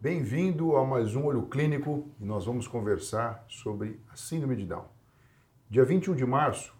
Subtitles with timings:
[0.00, 4.84] Bem-vindo a mais um Olho Clínico e nós vamos conversar sobre a Síndrome de Down.
[5.68, 6.72] Dia 21 de março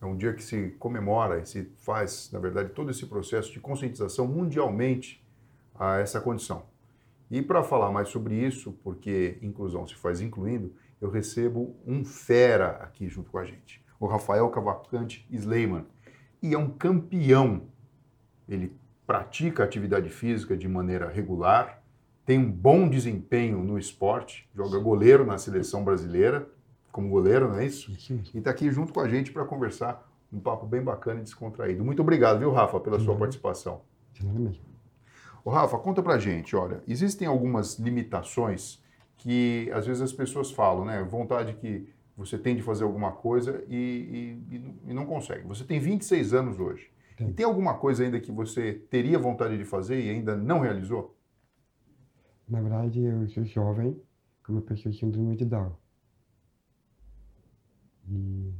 [0.00, 3.58] é um dia que se comemora e se faz, na verdade, todo esse processo de
[3.58, 5.26] conscientização mundialmente
[5.74, 6.66] a essa condição.
[7.28, 12.76] E para falar mais sobre isso, porque inclusão se faz incluindo, eu recebo um fera
[12.76, 15.84] aqui junto com a gente, o Rafael Cavalcante Sleiman.
[16.40, 17.62] E é um campeão.
[18.48, 18.72] Ele
[19.04, 21.75] pratica atividade física de maneira regular,
[22.26, 26.48] tem um bom desempenho no esporte, joga goleiro na seleção brasileira,
[26.90, 27.92] como goleiro, não é isso?
[28.34, 31.84] E está aqui junto com a gente para conversar um papo bem bacana e descontraído.
[31.84, 33.82] Muito obrigado, viu, Rafa, pela sua participação.
[35.44, 38.82] Ô, Rafa, conta pra gente, olha, existem algumas limitações
[39.16, 41.04] que às vezes as pessoas falam, né?
[41.04, 45.46] Vontade que você tem de fazer alguma coisa e, e, e não consegue.
[45.46, 46.90] Você tem 26 anos hoje.
[47.16, 47.28] Tem.
[47.28, 51.15] E tem alguma coisa ainda que você teria vontade de fazer e ainda não realizou?
[52.48, 54.00] Na verdade, eu sou jovem,
[54.44, 55.72] como pessoa de síndrome de Down.
[58.08, 58.52] E...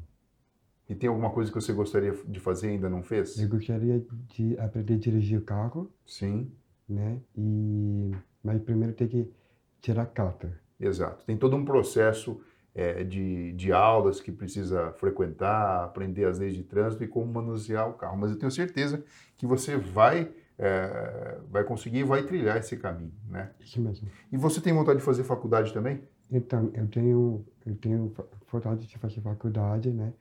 [0.88, 3.38] e tem alguma coisa que você gostaria de fazer e ainda não fez?
[3.38, 5.92] Eu gostaria de aprender a dirigir o carro.
[6.04, 6.50] Sim.
[6.88, 7.20] Né?
[7.36, 8.10] E...
[8.42, 9.30] Mas primeiro tem que
[9.80, 10.60] tirar a carta.
[10.80, 11.24] Exato.
[11.24, 12.40] Tem todo um processo
[12.74, 17.88] é, de, de aulas que precisa frequentar, aprender as leis de trânsito e como manusear
[17.88, 18.18] o carro.
[18.18, 19.04] Mas eu tenho certeza
[19.36, 23.50] que você vai é, vai conseguir e vai trilhar esse caminho, né?
[23.60, 24.08] Isso mesmo.
[24.32, 26.02] E você tem vontade de fazer faculdade também?
[26.30, 28.14] Então, eu tenho, eu tenho
[28.50, 30.12] vontade de fazer faculdade, né?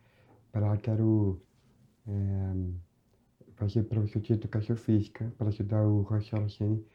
[0.51, 1.41] Para quero
[2.07, 2.11] é,
[3.55, 6.85] fazer professor de educação física para ajudar o Rochelle Sene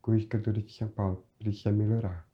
[0.00, 1.24] com os cantores de São Paulo.
[1.38, 2.26] Precisa melhorar.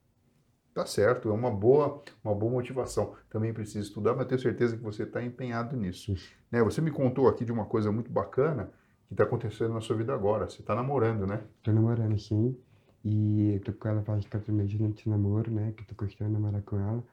[0.73, 3.13] Tá certo, é uma boa, uma boa motivação.
[3.29, 6.15] Também precisa estudar, mas tenho certeza que você está empenhado nisso.
[6.49, 6.63] Né?
[6.63, 8.71] Você me contou aqui de uma coisa muito bacana
[9.11, 10.49] que está acontecendo na sua vida agora.
[10.49, 11.43] Você está namorando, né?
[11.57, 12.57] Estou namorando, sim.
[13.03, 15.73] E eu tô com ela faz quatro meses de namoro, né?
[15.75, 17.03] Que tô gostando de namorar com ela.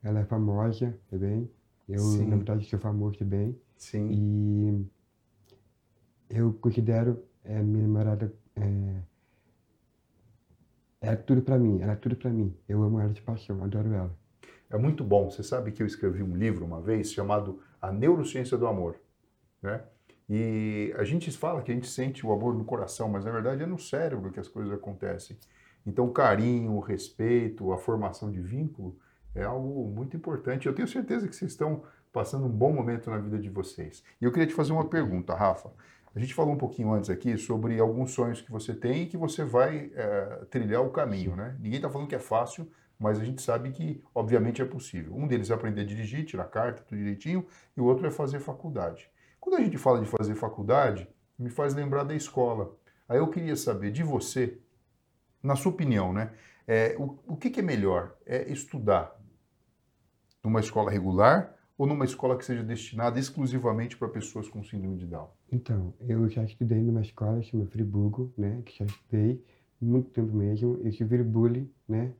[0.00, 1.50] Ela é famosa também.
[1.88, 2.28] Eu, sim.
[2.28, 3.58] na verdade, sou famoso também.
[3.76, 4.08] Sim.
[4.12, 4.86] E
[6.30, 9.02] eu considero é, minha namorada é,
[11.00, 12.56] é tudo para mim, ela é tudo para mim.
[12.68, 14.16] Eu amo ela de paixão, adoro ela.
[14.70, 15.28] É muito bom.
[15.28, 18.94] Você sabe que eu escrevi um livro uma vez chamado A Neurociência do Amor,
[19.60, 19.82] né?
[20.28, 23.62] E a gente fala que a gente sente o amor no coração, mas na verdade
[23.62, 25.38] é no cérebro que as coisas acontecem.
[25.86, 28.98] Então, o carinho, o respeito, a formação de vínculo
[29.34, 30.66] é algo muito importante.
[30.66, 34.02] Eu tenho certeza que vocês estão passando um bom momento na vida de vocês.
[34.20, 35.70] E eu queria te fazer uma pergunta, Rafa.
[36.14, 39.16] A gente falou um pouquinho antes aqui sobre alguns sonhos que você tem e que
[39.16, 41.56] você vai é, trilhar o caminho, né?
[41.60, 42.68] Ninguém está falando que é fácil,
[42.98, 45.14] mas a gente sabe que, obviamente, é possível.
[45.14, 47.46] Um deles é aprender a dirigir, tirar carta, tudo direitinho,
[47.76, 49.08] e o outro é fazer faculdade.
[49.40, 52.76] Quando a gente fala de fazer faculdade, me faz lembrar da escola.
[53.08, 54.58] Aí eu queria saber de você,
[55.42, 56.32] na sua opinião, né?
[56.66, 58.14] É, o, o que, que é melhor?
[58.26, 59.18] É estudar
[60.44, 65.06] numa escola regular ou numa escola que seja destinada exclusivamente para pessoas com síndrome de
[65.06, 65.28] Down?
[65.50, 68.60] Então, eu já estudei numa escola chamada Friburgo, né?
[68.64, 69.42] Que já estudei
[69.80, 70.80] muito tempo mesmo.
[70.84, 72.12] Eu tive bullying, né?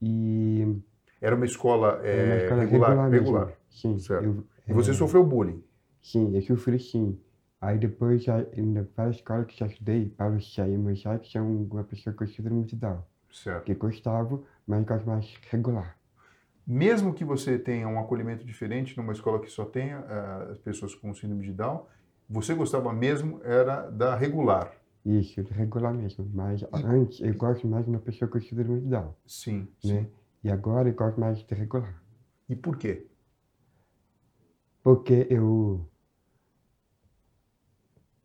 [0.00, 0.76] E...
[1.20, 2.90] Era uma escola, é, uma escola regular?
[2.90, 3.10] Regular.
[3.10, 3.52] regular.
[3.70, 3.98] Sim.
[3.98, 4.24] Certo.
[4.24, 4.94] Eu, e você é...
[4.94, 5.64] sofreu bullying?
[6.02, 7.18] Sim, eu sofri sim.
[7.60, 11.64] Aí depois, já, na várias escolas que já estudei, Paulo Cheia e já que são
[11.64, 13.02] uma pessoa que eu estudo muito Down.
[13.32, 13.64] Certo.
[13.64, 15.98] Que gostava, mas gosto mais regular.
[16.66, 21.14] Mesmo que você tenha um acolhimento diferente numa escola que só tenha uh, pessoas com
[21.14, 21.86] síndrome de Down,
[22.28, 24.72] você gostava mesmo era da regular.
[25.04, 26.30] Isso, regular mesmo.
[26.32, 26.66] Mas e...
[26.84, 29.14] antes eu gosto mais de uma pessoa com síndrome de Down.
[29.26, 30.02] Sim, né?
[30.02, 30.06] sim.
[30.44, 32.00] E agora eu gosto mais de regular.
[32.48, 33.07] E por quê?
[34.82, 35.86] Porque eu.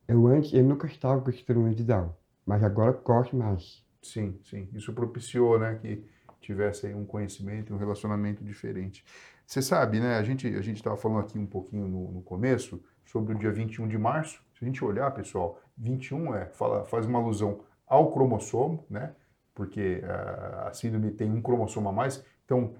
[0.06, 2.14] Eu antes eu nunca estava com síndrome de Down,
[2.44, 3.82] mas agora gosto mais.
[4.02, 4.68] Sim, sim.
[4.74, 6.04] Isso propiciou, né, que
[6.40, 9.02] tivesse aí um conhecimento e um relacionamento diferente.
[9.46, 10.16] Você sabe, né?
[10.16, 13.50] A gente a gente estava falando aqui um pouquinho no, no, começo sobre o dia
[13.50, 14.42] 21 de março.
[14.58, 19.14] Se a gente olhar, pessoal, 21 é fala, faz uma alusão ao cromossomo, né?
[19.54, 22.24] Porque a, a síndrome tem um cromossomo a mais.
[22.44, 22.74] Então,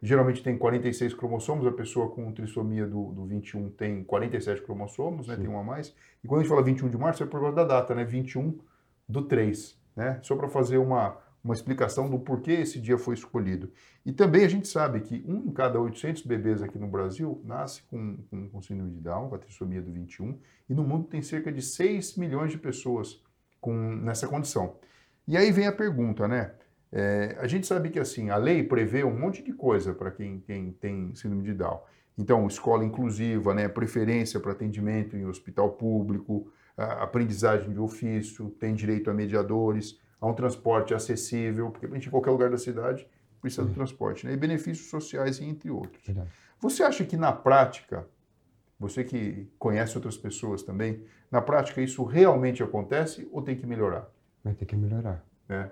[0.00, 5.36] Geralmente tem 46 cromossomos, a pessoa com trissomia do, do 21 tem 47 cromossomos, né,
[5.36, 5.94] tem um a mais.
[6.22, 8.58] E quando a gente fala 21 de março é por causa da data, né, 21
[9.08, 10.20] do 3, né?
[10.22, 13.72] Só para fazer uma, uma explicação do porquê esse dia foi escolhido.
[14.04, 17.82] E também a gente sabe que um em cada 800 bebês aqui no Brasil nasce
[17.84, 21.22] com, com, com síndrome de Down, com a trissomia do 21, e no mundo tem
[21.22, 23.22] cerca de 6 milhões de pessoas
[23.60, 24.76] com, nessa condição.
[25.26, 26.52] E aí vem a pergunta, né?
[26.90, 30.40] É, a gente sabe que assim a lei prevê um monte de coisa para quem,
[30.40, 31.80] quem tem síndrome de Down.
[32.16, 39.10] Então, escola inclusiva, né, preferência para atendimento em hospital público, aprendizagem de ofício, tem direito
[39.10, 40.00] a mediadores.
[40.20, 43.06] a um transporte acessível, porque a gente em qualquer lugar da cidade
[43.40, 44.32] precisa do transporte, né?
[44.32, 46.04] E benefícios sociais, entre outros.
[46.04, 46.28] Verdade.
[46.60, 48.04] Você acha que na prática,
[48.80, 54.10] você que conhece outras pessoas também, na prática isso realmente acontece ou tem que melhorar?
[54.42, 55.24] Vai ter que melhorar.
[55.48, 55.70] né?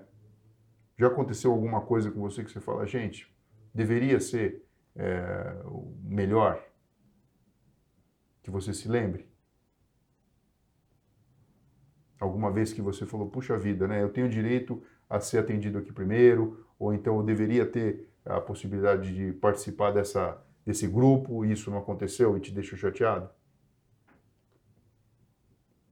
[0.97, 3.31] Já aconteceu alguma coisa com você que você fala, gente,
[3.73, 4.63] deveria ser
[4.95, 5.55] é,
[6.01, 6.63] melhor?
[8.41, 9.27] Que você se lembre?
[12.19, 14.01] Alguma vez que você falou, puxa vida, né?
[14.01, 19.13] Eu tenho direito a ser atendido aqui primeiro, ou então eu deveria ter a possibilidade
[19.13, 23.29] de participar dessa, desse grupo e isso não aconteceu e te deixou chateado?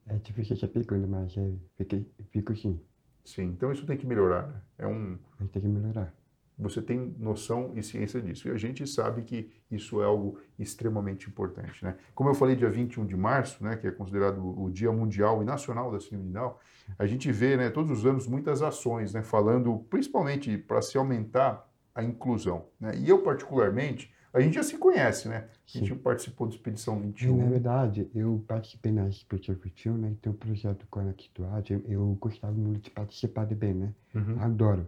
[0.07, 2.79] É difícil essa pergunta, mas é, fiquei, fico sim.
[3.25, 4.61] Sim, então isso tem que melhorar, né?
[4.77, 6.13] É um, Vai ter que melhorar.
[6.57, 8.47] você tem noção e ciência disso.
[8.47, 11.83] E a gente sabe que isso é algo extremamente importante.
[11.83, 11.97] Né?
[12.13, 15.45] Como eu falei, dia 21 de março, né, que é considerado o Dia Mundial e
[15.45, 16.55] Nacional da Síndrome de Down,
[16.99, 21.67] a gente vê né, todos os anos muitas ações né, falando principalmente para se aumentar
[21.95, 22.67] a inclusão.
[22.79, 22.95] Né?
[22.95, 25.47] E eu, particularmente, a gente já se conhece, né?
[25.73, 25.99] A gente Sim.
[25.99, 27.37] participou do Expedição E, 21.
[27.37, 30.15] na verdade, eu participei na Expedição 21, né?
[30.21, 33.93] Tem um projeto Conectuade, eu, eu gostava muito de participar também, né?
[34.13, 34.39] Uhum.
[34.39, 34.87] Adoro.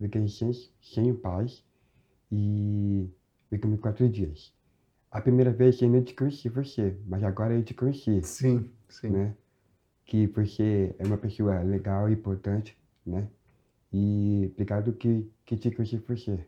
[0.00, 0.50] Fiquei sem,
[0.80, 1.64] sem paz
[2.30, 3.08] e
[3.50, 4.52] fiquei quatro dias.
[5.10, 9.10] A primeira vez eu não te conheci você, mas agora eu te conheci, Sim, sim.
[9.10, 9.34] né?
[10.04, 13.28] Que você é uma pessoa legal importante, né?
[13.92, 16.44] E obrigado que, que te conheci você.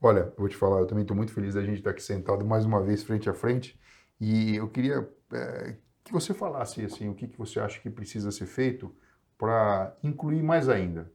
[0.00, 2.44] Olha, eu vou te falar, eu também estou muito feliz da gente estar aqui sentado
[2.44, 3.78] mais uma vez frente a frente
[4.20, 8.30] e eu queria eh, que você falasse assim, o que, que você acha que precisa
[8.30, 8.94] ser feito
[9.36, 11.12] para incluir mais ainda.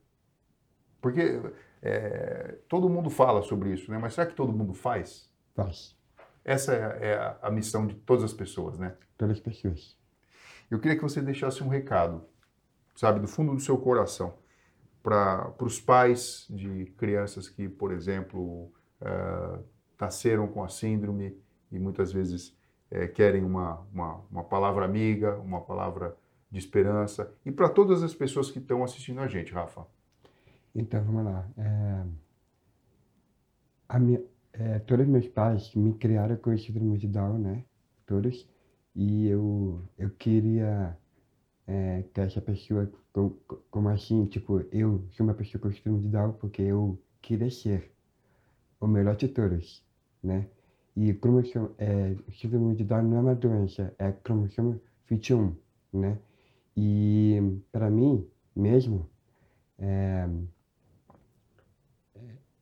[1.02, 1.42] Porque
[1.82, 3.98] eh, todo mundo fala sobre isso, né?
[3.98, 5.30] Mas será que todo mundo faz?
[5.56, 5.96] Faz.
[6.44, 8.96] Essa é, é a, a missão de todas as pessoas, né?
[9.18, 9.98] Todas as pessoas.
[10.70, 12.26] Eu queria que você deixasse um recado,
[12.96, 14.34] sabe, do fundo do seu coração,
[15.04, 18.72] para os pais de crianças que, por exemplo,
[19.02, 19.60] eh,
[20.00, 21.38] nasceram com a síndrome
[21.70, 22.58] e muitas vezes
[22.90, 26.16] eh, querem uma, uma, uma palavra amiga, uma palavra
[26.50, 29.86] de esperança, e para todas as pessoas que estão assistindo a gente, Rafa.
[30.74, 31.48] Então, vamos lá.
[31.58, 32.06] É,
[33.90, 34.22] a minha,
[34.54, 37.66] é, todos meus pais me criaram com síndrome de Down, né?
[38.06, 38.48] Todos.
[38.96, 40.98] E eu, eu queria
[41.68, 46.02] é, que essa pessoa, com- com- como assim, tipo, eu sou uma pessoa com síndrome
[46.02, 47.92] de Down porque eu queria ser
[48.80, 49.86] o melhor de todos,
[50.24, 50.50] né?
[50.96, 55.56] E cromossomo, é, síndrome de Down não é uma doença, é cromossomo 21,
[55.94, 56.20] né?
[56.78, 57.40] E
[57.72, 59.10] para mim mesmo,
[59.80, 60.28] é,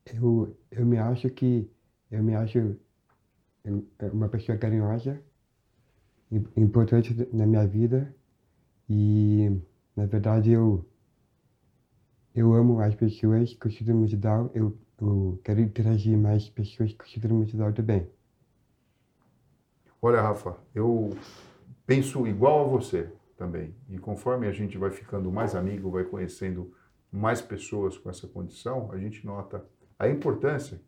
[0.06, 1.70] eu, eu me acho que
[2.10, 2.78] eu me acho
[4.14, 5.20] uma pessoa carinhosa,
[6.32, 8.14] im- importante na minha vida
[8.94, 9.62] e
[9.96, 10.86] na verdade eu
[12.36, 17.06] eu amo as pessoas com síndrome de Down, eu, eu quero interagir mais pessoas com
[17.06, 18.10] síndrome de Down também.
[20.02, 21.16] Olha, Rafa, eu
[21.86, 23.76] penso igual a você também.
[23.90, 26.74] E conforme a gente vai ficando mais amigo, vai conhecendo
[27.12, 29.66] mais pessoas com essa condição, a gente nota
[30.00, 30.82] a importância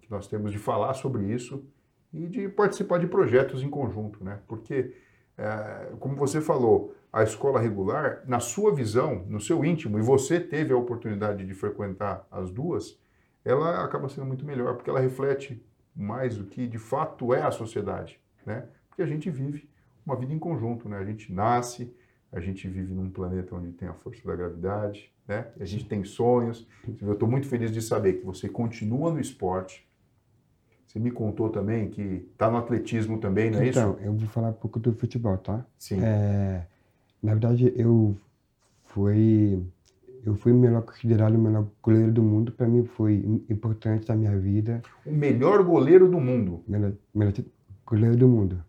[0.00, 1.64] que nós temos de falar sobre isso
[2.12, 4.40] e de participar de projetos em conjunto, né?
[4.48, 4.94] Porque,
[5.38, 10.38] eh, como você falou, a escola regular, na sua visão, no seu íntimo, e você
[10.38, 12.98] teve a oportunidade de frequentar as duas,
[13.44, 15.64] ela acaba sendo muito melhor, porque ela reflete
[15.96, 18.66] mais o que de fato é a sociedade, né?
[18.88, 19.68] Porque a gente vive
[20.04, 20.98] uma vida em conjunto, né?
[20.98, 21.94] A gente nasce,
[22.30, 25.46] a gente vive num planeta onde tem a força da gravidade, né?
[25.58, 26.66] A gente tem sonhos.
[27.00, 29.87] Eu estou muito feliz de saber que você continua no esporte.
[30.88, 34.00] Você me contou também que está no atletismo também, não é então, isso?
[34.02, 35.64] eu vou falar um pouco do futebol, tá?
[35.78, 36.00] Sim.
[36.02, 36.64] É,
[37.22, 38.16] na verdade, eu
[38.84, 39.62] fui
[40.24, 42.52] eu fui melhor considerado o melhor goleiro do mundo.
[42.52, 46.62] Para mim foi im- importante na minha vida, O melhor goleiro do mundo.
[46.66, 47.34] melhor, melhor
[47.86, 48.64] goleiro do mundo.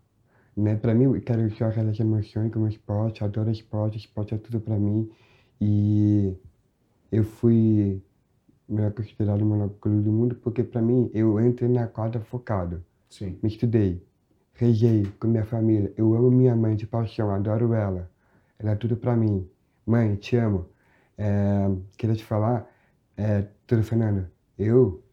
[0.55, 0.75] Né?
[0.75, 4.59] Para mim, eu quero só aquelas emoções com o esporte, adoro esporte, esporte é tudo
[4.59, 5.09] para mim.
[5.59, 6.33] E
[7.11, 8.01] eu fui
[8.69, 12.83] melhor considerado o melhor goleiro do mundo porque para mim eu entrei na quadra focado.
[13.09, 13.39] Sim.
[13.41, 14.03] Me estudei,
[14.53, 15.91] rezei com minha família.
[15.97, 18.09] Eu amo minha mãe de paixão, adoro ela.
[18.59, 19.49] Ela é tudo pra mim.
[19.85, 20.67] Mãe, te amo.
[21.17, 22.69] É, queria te falar,
[23.17, 25.03] é, tudo, Fernando, eu,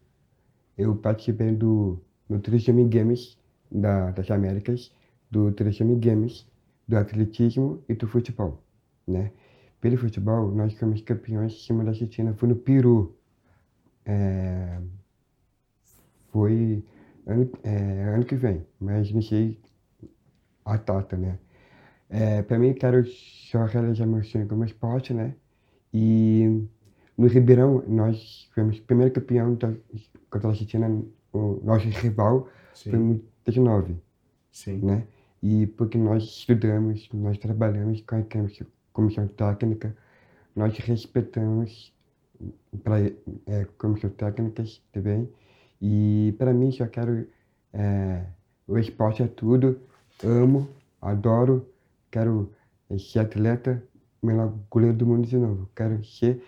[0.77, 1.99] eu participei do,
[2.29, 3.37] do Trichame Games
[3.69, 4.93] da, das Américas,
[5.29, 6.47] do Trichame Games,
[6.87, 8.63] do atletismo e do futebol,
[9.05, 9.31] né?
[9.81, 13.16] Pelo futebol, nós fomos campeões em cima da Argentina, foi no Peru.
[14.07, 14.79] É,
[16.31, 16.83] foi
[17.25, 19.59] ano, é, ano que vem, mas não sei
[20.63, 21.37] a data, né?
[22.09, 25.35] É, para mim, quero só realizar meu sonho como esporte, né?
[25.93, 26.65] E
[27.17, 29.73] no Ribeirão, nós fomos o primeiro campeão da,
[30.29, 30.87] contra a Argentina,
[31.33, 32.89] o nosso rival Sim.
[32.91, 33.07] foi em
[33.45, 33.97] 2019,
[34.51, 34.85] Sim.
[34.85, 35.07] né?
[35.43, 38.23] E porque nós estudamos, nós trabalhamos com a
[38.93, 39.95] comissão técnica,
[40.55, 41.93] nós respeitamos
[42.83, 42.99] para
[43.47, 45.29] é, comissão técnicas também.
[45.81, 47.27] E para mim, só quero.
[47.73, 48.23] é,
[48.67, 49.79] o esporte é tudo.
[50.23, 50.67] Amo,
[51.01, 51.67] adoro,
[52.09, 52.51] quero
[52.97, 53.83] ser atleta,
[54.21, 55.69] melhor goleiro do mundo de novo.
[55.75, 56.43] Quero ser.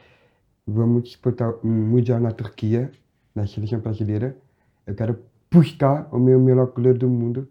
[0.65, 2.91] Vamos disputar um mundial na Turquia,
[3.33, 4.37] na seleção brasileira.
[4.85, 5.19] Eu quero
[5.51, 7.47] buscar o meu melhor goleiro do mundo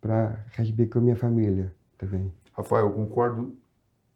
[0.00, 2.32] para receber com a minha família também.
[2.52, 3.56] Rafael, eu concordo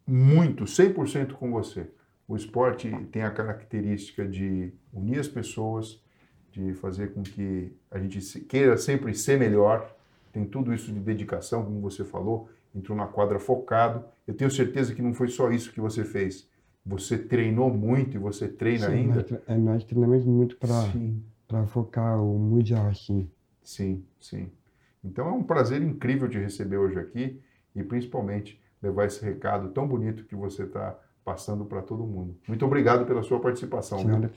[0.06, 1.90] muito, 100% com você.
[2.28, 5.98] O esporte tem a característica de unir as pessoas,
[6.52, 9.96] de fazer com que a gente queira sempre ser melhor.
[10.30, 14.04] Tem tudo isso de dedicação, como você falou, entrou na quadra focado.
[14.26, 16.46] Eu tenho certeza que não foi só isso que você fez.
[16.84, 19.14] Você treinou muito e você treina Sim, ainda?
[19.14, 23.30] Nós, é, nós treinamos muito para focar o mundial assim.
[23.62, 24.50] sim, sim.
[25.02, 27.40] Então é um prazer incrível te receber hoje aqui
[27.74, 32.34] e principalmente levar esse recado tão bonito que você está passando para todo mundo.
[32.48, 33.98] Muito obrigado pela sua participação.
[33.98, 34.30] Senhora.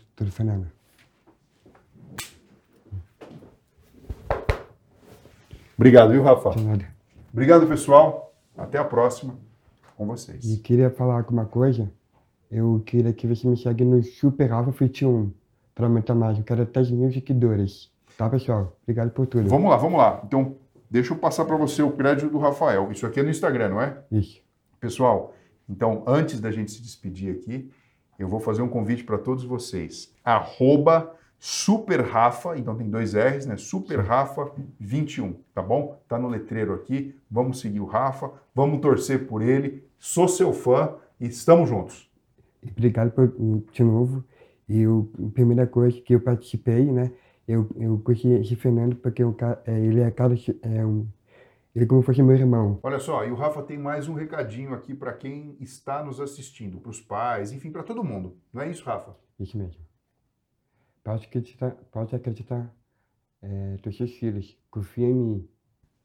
[5.77, 6.51] Obrigado, viu, Rafa?
[6.51, 6.85] Senhora.
[7.31, 8.33] Obrigado, pessoal.
[8.57, 9.35] Até a próxima
[9.95, 10.57] com E vocês.
[10.61, 11.89] queria falar alguma coisa.
[12.51, 15.31] Eu queria que você me segue no Super Rafa 21
[15.73, 16.37] para aumentar mais.
[16.37, 17.89] Eu quero 10 mil seguidores.
[18.17, 18.75] Tá, pessoal?
[18.83, 19.47] Obrigado por tudo.
[19.47, 20.21] Vamos lá, vamos lá.
[20.25, 20.57] Então,
[20.89, 22.91] deixa eu passar para você o crédito do Rafael.
[22.91, 23.97] Isso aqui é no Instagram, não é?
[24.11, 24.41] Isso.
[24.81, 25.33] Pessoal,
[25.71, 27.71] então, antes da gente se despedir aqui,
[28.19, 30.13] eu vou fazer um convite para todos vocês.
[30.23, 33.55] Arroba Super Rafa, então tem dois R's, né?
[33.55, 35.97] Super Rafa 21, tá bom?
[36.07, 37.15] Tá no letreiro aqui.
[37.31, 39.83] Vamos seguir o Rafa, vamos torcer por ele.
[39.97, 42.11] Sou seu fã e estamos juntos.
[42.61, 43.33] Obrigado por,
[43.71, 44.23] de novo.
[44.67, 47.11] E eu, a primeira coisa que eu participei, né?
[47.47, 51.07] Eu, eu conheci Fernando porque cara, é, ele é cara, é um,
[51.73, 52.79] ele é como se fosse meu irmão.
[52.83, 56.79] Olha só, e o Rafa tem mais um recadinho aqui para quem está nos assistindo,
[56.79, 58.37] para os pais, enfim, para todo mundo.
[58.53, 59.15] Não é isso, Rafa?
[59.39, 59.81] Isso mesmo.
[61.03, 62.73] Pode acreditar, pode acreditar
[63.41, 64.57] é, dos seus filhos.
[64.69, 65.49] Confia em mim.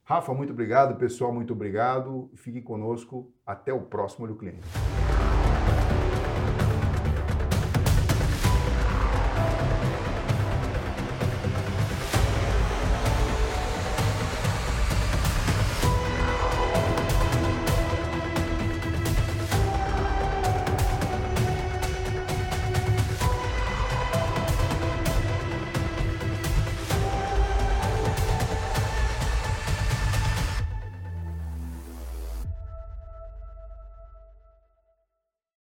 [0.05, 0.97] Rafa, muito obrigado.
[0.97, 2.31] Pessoal, muito obrigado.
[2.35, 3.33] Fiquem conosco.
[3.45, 4.67] Até o próximo Olho Clínico.